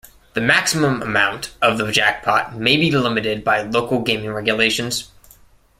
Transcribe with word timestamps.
The 0.33 0.41
maximum 0.41 1.03
amount 1.03 1.51
of 1.61 1.77
the 1.77 1.91
jackpot 1.91 2.55
may 2.55 2.75
be 2.75 2.89
limited 2.89 3.43
by 3.43 3.61
local 3.61 4.01
gaming 4.01 4.33
regulations. 4.33 5.11